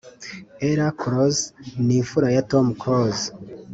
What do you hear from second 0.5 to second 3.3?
Ella Close ni imfura ya Tom Close